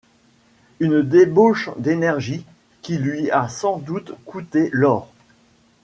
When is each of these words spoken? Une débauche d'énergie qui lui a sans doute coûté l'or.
Une 0.79 1.03
débauche 1.03 1.69
d'énergie 1.77 2.43
qui 2.81 2.97
lui 2.97 3.29
a 3.29 3.47
sans 3.47 3.77
doute 3.77 4.13
coûté 4.25 4.69
l'or. 4.73 5.11